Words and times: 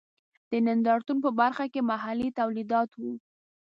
د 0.49 0.51
نندارتون 0.65 1.17
په 1.25 1.29
برخه 1.39 1.65
کې 1.73 1.81
محلي 1.91 2.29
تولیدات 2.39 2.89
و. 3.01 3.03